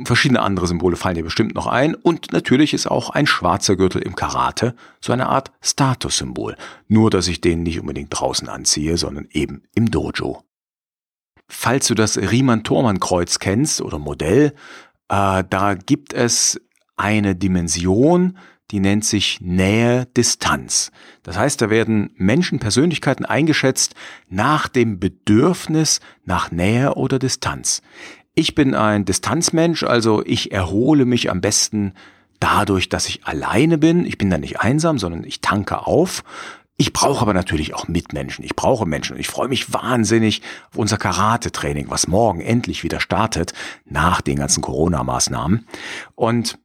Verschiedene 0.06 0.42
andere 0.42 0.68
Symbole 0.68 0.96
fallen 0.96 1.16
dir 1.16 1.24
bestimmt 1.24 1.56
noch 1.56 1.66
ein 1.66 1.96
und 1.96 2.32
natürlich 2.32 2.74
ist 2.74 2.86
auch 2.86 3.10
ein 3.10 3.26
schwarzer 3.26 3.76
Gürtel 3.76 4.02
im 4.02 4.16
Karate 4.16 4.76
so 5.00 5.12
eine 5.12 5.28
Art 5.28 5.52
Statussymbol. 5.62 6.56
Nur, 6.88 7.10
dass 7.10 7.28
ich 7.28 7.42
den 7.42 7.64
nicht 7.64 7.80
unbedingt 7.80 8.10
draußen 8.12 8.48
anziehe, 8.48 8.98
sondern 8.98 9.28
eben 9.32 9.64
im 9.74 9.90
Dojo. 9.90 10.44
Falls 11.48 11.88
du 11.88 11.96
das 11.96 12.18
Riemann-Thormann-Kreuz 12.18 13.40
kennst 13.40 13.82
oder 13.82 13.98
Modell, 13.98 14.54
äh, 15.10 15.44
da 15.50 15.74
gibt 15.74 16.14
es 16.14 16.62
eine 16.96 17.36
Dimension, 17.36 18.38
die 18.72 18.80
nennt 18.80 19.04
sich 19.04 19.42
Nähe-Distanz. 19.42 20.92
Das 21.24 21.38
heißt, 21.38 21.62
da 21.62 21.70
werden 21.70 22.12
Menschen, 22.16 22.60
Persönlichkeiten 22.60 23.26
eingeschätzt 23.26 23.96
nach 24.30 24.68
dem 24.70 25.00
Bedürfnis 25.00 26.00
nach 26.24 26.52
Nähe 26.52 26.96
oder 26.96 27.20
Distanz. 27.20 27.82
Ich 28.34 28.56
bin 28.56 28.76
ein 28.76 29.06
Distanzmensch, 29.06 29.84
also 29.84 30.24
ich 30.26 30.52
erhole 30.52 31.06
mich 31.06 31.30
am 31.30 31.42
besten 31.42 31.94
dadurch, 32.40 32.90
dass 32.90 33.08
ich 33.08 33.26
alleine 33.26 33.78
bin. 33.78 34.06
Ich 34.06 34.18
bin 34.18 34.30
da 34.30 34.38
nicht 34.38 34.62
einsam, 34.62 34.98
sondern 35.00 35.24
ich 35.24 35.42
tanke 35.42 35.86
auf. 35.86 36.24
Ich 36.78 36.94
brauche 36.94 37.22
aber 37.22 37.34
natürlich 37.34 37.74
auch 37.76 37.88
Mitmenschen. 37.88 38.44
Ich 38.44 38.56
brauche 38.56 38.88
Menschen 38.88 39.14
und 39.14 39.20
ich 39.20 39.28
freue 39.28 39.50
mich 39.50 39.72
wahnsinnig 39.72 40.42
auf 40.72 40.78
unser 40.78 40.98
Karate-Training, 40.98 41.90
was 41.90 42.08
morgen 42.08 42.42
endlich 42.42 42.84
wieder 42.84 43.00
startet, 43.00 43.54
nach 43.86 44.22
den 44.22 44.38
ganzen 44.38 44.62
Corona-Maßnahmen. 44.62 45.68
Und 46.16 46.58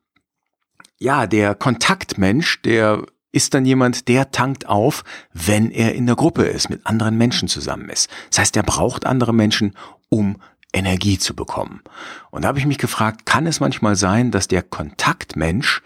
ja, 0.99 1.26
der 1.26 1.54
Kontaktmensch, 1.54 2.62
der 2.62 3.04
ist 3.32 3.52
dann 3.52 3.66
jemand, 3.66 4.08
der 4.08 4.30
tankt 4.30 4.66
auf, 4.66 5.04
wenn 5.35 5.70
er 5.70 5.94
in 5.94 6.06
der 6.06 6.16
Gruppe 6.16 6.44
ist, 6.44 6.70
mit 6.70 6.87
anderen 6.87 7.18
Menschen 7.18 7.49
zusammen 7.49 7.90
ist. 7.90 8.08
Das 8.30 8.38
heißt, 8.38 8.56
er 8.56 8.62
braucht 8.62 9.04
andere 9.04 9.35
Menschen, 9.35 9.75
um 10.08 10.38
Energie 10.73 11.18
zu 11.18 11.35
bekommen. 11.35 11.82
Und 12.30 12.42
da 12.42 12.49
habe 12.49 12.58
ich 12.58 12.66
mich 12.66 12.78
gefragt, 12.78 13.26
kann 13.26 13.46
es 13.46 13.61
manchmal 13.61 13.96
sein, 13.96 14.30
dass 14.30 14.49
der 14.49 14.62
Kontaktmensch 14.62 15.82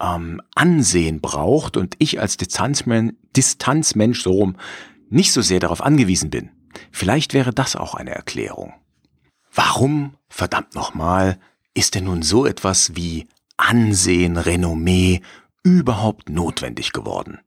ähm, 0.00 0.40
Ansehen 0.54 1.20
braucht 1.20 1.76
und 1.76 1.94
ich 1.98 2.20
als 2.20 2.36
Distanzmensch, 2.36 3.14
Distanzmensch 3.36 4.22
so 4.22 4.32
rum 4.32 4.56
nicht 5.08 5.32
so 5.32 5.42
sehr 5.42 5.60
darauf 5.60 5.82
angewiesen 5.82 6.30
bin? 6.30 6.50
Vielleicht 6.90 7.34
wäre 7.34 7.52
das 7.52 7.76
auch 7.76 7.94
eine 7.94 8.14
Erklärung. 8.14 8.74
Warum, 9.54 10.16
verdammt 10.28 10.74
nochmal, 10.74 11.38
ist 11.74 11.94
denn 11.94 12.04
nun 12.04 12.22
so 12.22 12.46
etwas 12.46 12.96
wie 12.96 13.28
Ansehen, 13.56 14.36
Renommee 14.36 15.20
überhaupt 15.62 16.30
notwendig 16.30 16.92
geworden? 16.92 17.40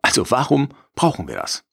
Also 0.00 0.30
warum 0.30 0.70
brauchen 0.94 1.28
wir 1.28 1.36
das? 1.36 1.64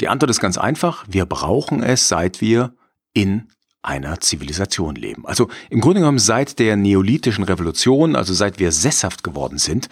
Die 0.00 0.08
Antwort 0.08 0.30
ist 0.30 0.40
ganz 0.40 0.58
einfach, 0.58 1.04
wir 1.08 1.26
brauchen 1.26 1.82
es, 1.82 2.08
seit 2.08 2.40
wir 2.40 2.74
in 3.14 3.48
einer 3.82 4.20
Zivilisation 4.20 4.94
leben. 4.94 5.26
Also 5.26 5.48
im 5.70 5.80
Grunde 5.80 6.00
genommen 6.00 6.18
seit 6.18 6.58
der 6.58 6.76
neolithischen 6.76 7.44
Revolution, 7.44 8.16
also 8.16 8.34
seit 8.34 8.58
wir 8.58 8.72
sesshaft 8.72 9.22
geworden 9.22 9.58
sind, 9.58 9.88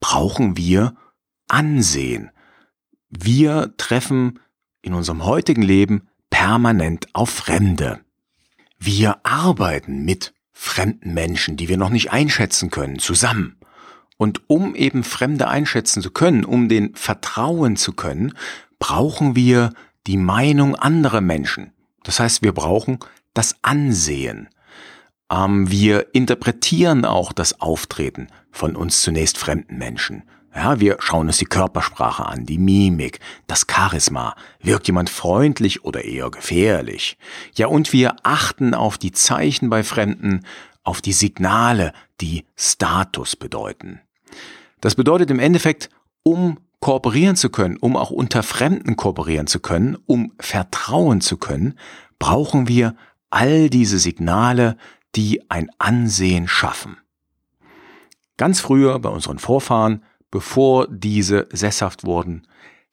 brauchen 0.00 0.56
wir 0.56 0.94
Ansehen. 1.48 2.30
Wir 3.08 3.72
treffen 3.78 4.40
in 4.82 4.92
unserem 4.92 5.24
heutigen 5.24 5.62
Leben 5.62 6.08
permanent 6.28 7.08
auf 7.14 7.30
Fremde. 7.30 8.00
Wir 8.78 9.24
arbeiten 9.24 10.04
mit 10.04 10.34
fremden 10.52 11.14
Menschen, 11.14 11.56
die 11.56 11.68
wir 11.68 11.78
noch 11.78 11.88
nicht 11.88 12.12
einschätzen 12.12 12.70
können, 12.70 12.98
zusammen. 12.98 13.56
Und 14.18 14.42
um 14.48 14.74
eben 14.74 15.04
Fremde 15.04 15.48
einschätzen 15.48 16.02
zu 16.02 16.10
können, 16.10 16.44
um 16.44 16.68
den 16.68 16.94
vertrauen 16.94 17.76
zu 17.76 17.92
können, 17.92 18.34
brauchen 18.78 19.36
wir 19.36 19.72
die 20.06 20.16
Meinung 20.16 20.74
anderer 20.74 21.20
Menschen. 21.20 21.72
Das 22.02 22.20
heißt, 22.20 22.42
wir 22.42 22.52
brauchen 22.52 22.98
das 23.38 23.54
Ansehen. 23.62 24.48
Ähm, 25.30 25.70
wir 25.70 26.12
interpretieren 26.12 27.04
auch 27.04 27.32
das 27.32 27.60
Auftreten 27.60 28.26
von 28.50 28.74
uns 28.74 29.02
zunächst 29.02 29.38
fremden 29.38 29.78
Menschen. 29.78 30.24
Ja, 30.52 30.80
wir 30.80 30.96
schauen 30.98 31.28
uns 31.28 31.38
die 31.38 31.44
Körpersprache 31.44 32.26
an, 32.26 32.46
die 32.46 32.58
Mimik, 32.58 33.20
das 33.46 33.64
Charisma. 33.70 34.34
Wirkt 34.60 34.88
jemand 34.88 35.08
freundlich 35.08 35.84
oder 35.84 36.04
eher 36.04 36.30
gefährlich? 36.30 37.16
Ja, 37.54 37.68
und 37.68 37.92
wir 37.92 38.16
achten 38.24 38.74
auf 38.74 38.98
die 38.98 39.12
Zeichen 39.12 39.70
bei 39.70 39.84
Fremden, 39.84 40.44
auf 40.82 41.00
die 41.00 41.12
Signale, 41.12 41.92
die 42.20 42.44
Status 42.56 43.36
bedeuten. 43.36 44.00
Das 44.80 44.96
bedeutet 44.96 45.30
im 45.30 45.38
Endeffekt, 45.38 45.90
um 46.24 46.58
kooperieren 46.80 47.36
zu 47.36 47.50
können, 47.50 47.76
um 47.76 47.96
auch 47.96 48.10
unter 48.10 48.42
Fremden 48.42 48.96
kooperieren 48.96 49.46
zu 49.46 49.60
können, 49.60 49.96
um 50.06 50.32
vertrauen 50.40 51.20
zu 51.20 51.36
können, 51.36 51.78
brauchen 52.18 52.66
wir 52.66 52.94
all 53.30 53.70
diese 53.70 53.98
Signale, 53.98 54.76
die 55.14 55.50
ein 55.50 55.70
Ansehen 55.78 56.48
schaffen. 56.48 56.98
Ganz 58.36 58.60
früher 58.60 58.98
bei 58.98 59.08
unseren 59.08 59.38
Vorfahren, 59.38 60.04
bevor 60.30 60.86
diese 60.88 61.48
sesshaft 61.52 62.04
wurden, 62.04 62.46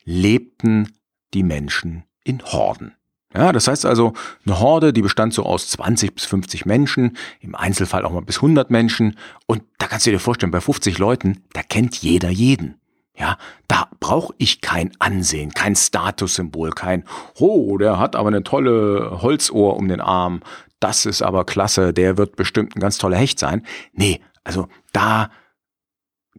lebten 0.03 0.93
die 1.33 1.43
Menschen 1.43 2.03
in 2.23 2.41
Horden. 2.43 2.95
Ja, 3.33 3.51
das 3.51 3.67
heißt 3.67 3.85
also, 3.85 4.13
eine 4.45 4.59
Horde, 4.59 4.93
die 4.93 5.01
bestand 5.01 5.33
so 5.33 5.43
aus 5.43 5.67
20 5.69 6.15
bis 6.15 6.25
50 6.25 6.65
Menschen, 6.65 7.17
im 7.41 7.53
Einzelfall 7.53 8.05
auch 8.05 8.11
mal 8.11 8.21
bis 8.21 8.37
100 8.37 8.71
Menschen. 8.71 9.17
Und 9.45 9.63
da 9.77 9.87
kannst 9.87 10.05
du 10.05 10.11
dir 10.11 10.19
vorstellen, 10.19 10.51
bei 10.51 10.61
50 10.61 10.97
Leuten, 10.99 11.43
da 11.51 11.61
kennt 11.61 11.97
jeder 11.97 12.29
jeden. 12.29 12.79
Ja, 13.17 13.37
da 13.67 13.87
brauche 13.99 14.33
ich 14.37 14.59
kein 14.61 14.91
Ansehen, 14.99 15.53
kein 15.53 15.75
Statussymbol, 15.75 16.71
kein, 16.71 17.05
oh, 17.39 17.77
der 17.77 17.97
hat 17.97 18.15
aber 18.15 18.27
eine 18.27 18.43
tolle 18.43 19.21
Holzohr 19.21 19.77
um 19.77 19.87
den 19.87 20.01
Arm, 20.01 20.41
das 20.79 21.05
ist 21.05 21.21
aber 21.21 21.45
klasse, 21.45 21.93
der 21.93 22.17
wird 22.17 22.35
bestimmt 22.35 22.75
ein 22.75 22.79
ganz 22.81 22.97
toller 22.97 23.17
Hecht 23.17 23.39
sein. 23.39 23.65
Nee, 23.93 24.19
also 24.43 24.67
da 24.91 25.29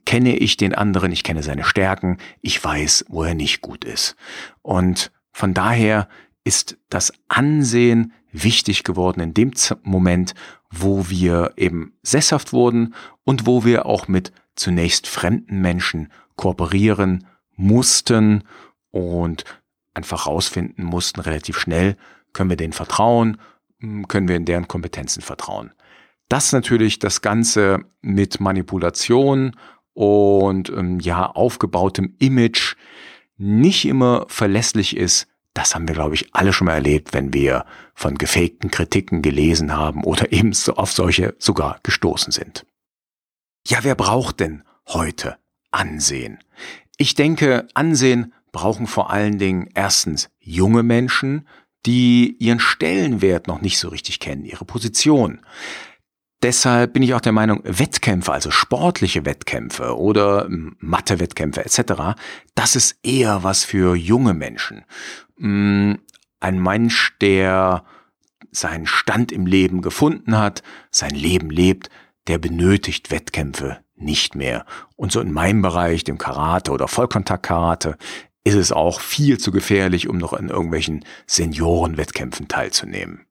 kenne 0.05 0.37
ich 0.37 0.57
den 0.57 0.75
anderen, 0.75 1.13
ich 1.13 1.25
kenne 1.25 1.43
seine 1.43 1.65
Stärken, 1.65 2.19
ich 2.43 2.63
weiß, 2.63 3.07
wo 3.09 3.25
er 3.25 3.35
nicht 3.35 3.61
gut 3.61 3.85
ist. 3.85 4.15
Und 4.63 5.11
von 5.33 5.55
daher 5.55 6.09
ist 6.45 6.79
das 6.91 7.13
Ansehen 7.29 8.13
wichtig 8.31 8.85
geworden 8.85 9.21
in 9.21 9.35
dem 9.35 9.53
Moment, 9.83 10.35
wo 10.71 11.09
wir 11.09 11.55
eben 11.57 11.95
sesshaft 12.03 12.53
wurden 12.53 12.95
und 13.25 13.47
wo 13.47 13.65
wir 13.65 13.87
auch 13.87 14.09
mit 14.09 14.33
zunächst 14.55 15.07
fremden 15.07 15.61
Menschen 15.61 16.13
kooperieren 16.37 17.27
mussten 17.57 18.45
und 18.91 19.45
einfach 19.95 20.27
rausfinden 20.27 20.85
mussten 20.85 21.21
relativ 21.21 21.59
schnell, 21.59 21.97
können 22.33 22.51
wir 22.51 22.57
denen 22.57 22.73
vertrauen, 22.73 23.39
hm, 23.81 24.09
können 24.09 24.29
wir 24.29 24.37
in 24.37 24.45
deren 24.45 24.69
Kompetenzen 24.69 25.23
vertrauen. 25.23 25.73
Das 26.29 26.53
natürlich 26.53 26.99
das 26.99 27.23
Ganze 27.23 27.81
mit 28.03 28.41
Manipulation 28.41 29.57
und 29.95 30.69
ähm, 30.71 31.01
ja 31.01 31.27
aufgebautem 31.27 32.15
Image 32.19 32.75
nicht 33.39 33.87
immer 33.87 34.27
verlässlich 34.29 34.97
ist, 34.97 35.29
das 35.55 35.75
haben 35.75 35.89
wir, 35.89 35.95
glaube 35.95 36.15
ich, 36.15 36.35
alle 36.35 36.53
schon 36.53 36.67
mal 36.67 36.75
erlebt, 36.75 37.15
wenn 37.15 37.33
wir 37.33 37.65
von 37.95 38.17
gefakten 38.17 38.71
Kritiken 38.71 39.23
gelesen 39.23 39.73
haben 39.75 40.05
oder 40.05 40.31
eben 40.33 40.53
so 40.53 40.75
auf 40.75 40.93
solche 40.93 41.35
sogar 41.39 41.81
gestoßen 41.83 42.33
sind. 42.33 42.67
Ja, 43.67 43.79
wer 43.83 43.95
braucht 43.95 44.41
denn 44.41 44.63
heute 44.89 45.39
Ansehen? 45.77 46.39
Ich 46.97 47.15
denke, 47.15 47.69
Ansehen 47.75 48.33
brauchen 48.53 48.87
vor 48.87 49.11
allen 49.11 49.39
Dingen 49.39 49.69
erstens 49.75 50.31
junge 50.41 50.83
Menschen, 50.83 51.47
die 51.85 52.37
ihren 52.39 52.59
Stellenwert 52.59 53.47
noch 53.47 53.61
nicht 53.61 53.79
so 53.79 53.89
richtig 53.89 54.19
kennen, 54.19 54.45
ihre 54.45 54.65
Position. 54.65 55.41
Deshalb 56.43 56.93
bin 56.93 57.03
ich 57.03 57.15
auch 57.15 57.21
der 57.21 57.33
Meinung, 57.33 57.61
Wettkämpfe, 57.65 58.33
also 58.33 58.51
sportliche 58.51 59.25
Wettkämpfe 59.25 59.97
oder 59.97 60.47
Mathe-Wettkämpfe 60.49 61.65
etc., 61.65 62.19
das 62.55 62.77
ist 62.77 62.99
eher 63.03 63.43
was 63.43 63.65
für 63.65 63.95
junge 63.95 64.35
Menschen. 64.35 64.85
Mm, 65.37 65.95
ein 66.41 66.63
Mensch, 66.63 67.17
der 67.21 67.85
seinen 68.51 68.87
Stand 68.87 69.33
im 69.33 69.47
Leben 69.47 69.83
gefunden 69.83 70.37
hat, 70.37 70.63
sein 70.91 71.15
Leben 71.15 71.51
lebt, 71.51 71.91
der 72.27 72.39
benötigt 72.39 73.11
Wettkämpfe 73.11 73.79
nicht 73.97 74.35
mehr. 74.35 74.65
Und 74.97 75.13
so 75.13 75.21
in 75.21 75.33
meinem 75.33 75.63
Bereich, 75.63 76.05
dem 76.05 76.19
Karate 76.19 76.73
oder 76.73 76.89
Vollkontakt-Karate, 76.89 77.97
ist 78.45 78.55
es 78.55 78.71
auch 78.71 79.01
viel 79.01 79.39
zu 79.39 79.51
gefährlich, 79.51 80.09
um 80.09 80.19
noch 80.19 80.33
in 80.33 80.49
irgendwelchen 80.49 81.05
Seniorenwettkämpfen 81.27 82.47
teilzunehmen. 82.47 83.27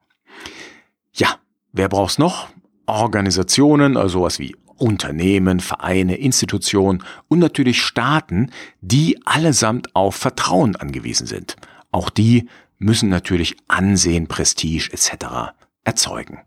Ja, 1.14 1.36
wer 1.72 1.88
braucht's 1.88 2.18
noch? 2.18 2.50
Organisationen, 2.86 3.96
also 3.96 4.20
sowas 4.20 4.40
wie 4.40 4.56
Unternehmen, 4.78 5.62
Vereine, 5.62 6.18
Institutionen 6.18 7.04
und 7.30 7.40
natürlich 7.40 7.82
Staaten, 7.82 8.52
die 8.82 9.22
allesamt 9.26 9.96
auf 9.96 10.16
Vertrauen 10.16 10.76
angewiesen 10.76 11.28
sind. 11.28 11.56
Auch 11.92 12.10
die 12.10 12.50
müssen 12.78 13.10
natürlich 13.10 13.56
Ansehen, 13.68 14.28
Prestige 14.28 14.90
etc. 14.92 15.54
erzeugen. 15.86 16.42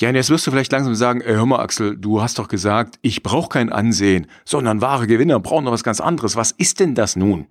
Ja, 0.00 0.10
und 0.10 0.14
jetzt 0.14 0.30
wirst 0.30 0.46
du 0.46 0.50
vielleicht 0.50 0.72
langsam 0.72 0.94
sagen, 0.94 1.20
ey, 1.20 1.34
hör 1.34 1.46
mal 1.46 1.60
Axel, 1.60 1.96
du 1.96 2.20
hast 2.20 2.38
doch 2.38 2.48
gesagt, 2.48 2.98
ich 3.02 3.22
brauche 3.22 3.48
kein 3.48 3.72
Ansehen, 3.72 4.26
sondern 4.44 4.80
wahre 4.80 5.06
Gewinner 5.06 5.40
brauchen 5.40 5.64
noch 5.64 5.72
was 5.72 5.84
ganz 5.84 6.00
anderes. 6.00 6.36
Was 6.36 6.50
ist 6.52 6.80
denn 6.80 6.94
das 6.94 7.16
nun? 7.16 7.46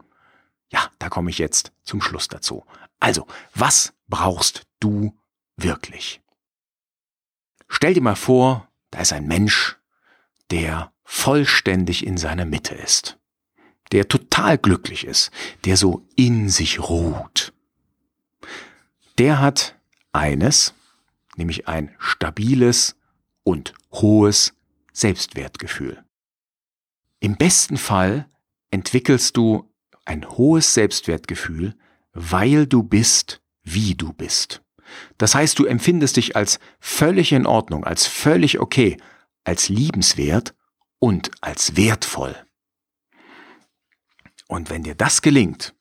Ja, 0.72 0.88
da 1.00 1.10
komme 1.10 1.30
ich 1.30 1.38
jetzt 1.38 1.72
zum 1.84 2.02
Schluss 2.02 2.28
dazu. 2.28 2.66
Also, 3.00 3.26
was 3.54 3.94
brauchst 4.08 4.64
du 4.80 5.18
wirklich? 5.58 6.22
Stell 7.68 7.94
dir 7.94 8.02
mal 8.02 8.16
vor, 8.16 8.68
da 8.92 9.00
ist 9.00 9.14
ein 9.14 9.28
Mensch, 9.28 9.78
der 10.52 10.92
vollständig 11.04 12.06
in 12.06 12.18
seiner 12.18 12.46
Mitte 12.46 12.76
ist, 12.76 13.18
der 13.92 14.08
total 14.08 14.58
glücklich 14.58 15.06
ist, 15.06 15.32
der 15.66 15.78
so 15.78 16.06
in 16.16 16.50
sich 16.50 16.80
ruht. 16.80 17.54
Der 19.18 19.40
hat 19.40 19.76
eines, 20.12 20.75
nämlich 21.38 21.68
ein 21.68 21.94
stabiles 22.00 22.96
und 23.44 23.74
hohes 23.92 24.54
Selbstwertgefühl. 24.92 26.04
Im 27.20 27.36
besten 27.36 27.78
Fall 27.78 28.30
entwickelst 28.72 29.38
du 29.38 29.72
ein 30.06 30.28
hohes 30.30 30.74
Selbstwertgefühl, 30.74 31.76
weil 32.14 32.68
du 32.68 32.84
bist, 32.84 33.42
wie 33.64 33.96
du 33.96 34.14
bist. 34.14 34.62
Das 35.18 35.36
heißt, 35.36 35.58
du 35.58 35.66
empfindest 35.66 36.18
dich 36.18 36.36
als 36.36 36.60
völlig 36.80 37.32
in 37.32 37.46
Ordnung, 37.46 37.84
als 37.84 38.06
völlig 38.08 38.60
okay, 38.60 38.98
als 39.44 39.70
liebenswert 39.70 40.54
und 41.00 41.32
als 41.42 41.76
wertvoll. 41.76 42.36
Und 44.48 44.70
wenn 44.70 44.84
dir 44.84 44.96
das 44.96 45.22
gelingt, 45.22 45.74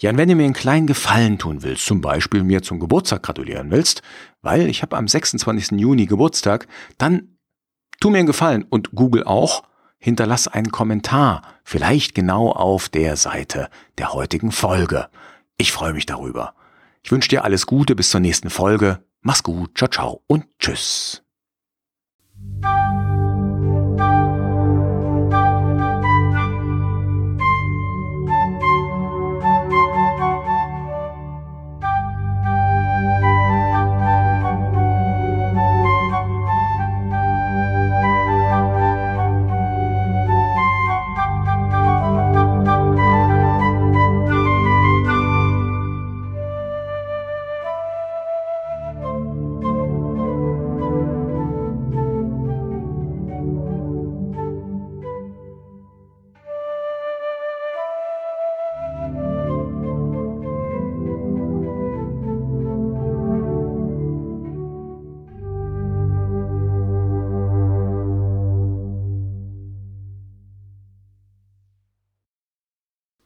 Ja, 0.00 0.10
und 0.10 0.16
wenn 0.16 0.28
du 0.28 0.34
mir 0.34 0.44
einen 0.44 0.52
kleinen 0.52 0.86
Gefallen 0.86 1.38
tun 1.38 1.62
willst, 1.62 1.86
zum 1.86 2.00
Beispiel 2.00 2.42
mir 2.42 2.62
zum 2.62 2.80
Geburtstag 2.80 3.22
gratulieren 3.22 3.70
willst, 3.70 4.02
weil 4.42 4.68
ich 4.68 4.82
habe 4.82 4.96
am 4.96 5.08
26. 5.08 5.78
Juni 5.78 6.06
Geburtstag, 6.06 6.66
dann 6.98 7.38
tu 8.00 8.10
mir 8.10 8.18
einen 8.18 8.26
Gefallen 8.26 8.64
und 8.68 8.92
Google 8.92 9.24
auch 9.24 9.64
hinterlass 9.98 10.48
einen 10.48 10.70
Kommentar, 10.70 11.42
vielleicht 11.64 12.14
genau 12.14 12.50
auf 12.50 12.88
der 12.88 13.16
Seite 13.16 13.68
der 13.98 14.12
heutigen 14.12 14.52
Folge. 14.52 15.08
Ich 15.56 15.72
freue 15.72 15.92
mich 15.92 16.06
darüber. 16.06 16.54
Ich 17.02 17.10
wünsche 17.10 17.28
dir 17.28 17.44
alles 17.44 17.66
Gute 17.66 17.96
bis 17.96 18.10
zur 18.10 18.20
nächsten 18.20 18.50
Folge. 18.50 19.02
Mach's 19.22 19.42
gut, 19.42 19.76
ciao, 19.76 19.88
ciao 19.88 20.22
und 20.26 20.46
tschüss. 20.58 21.22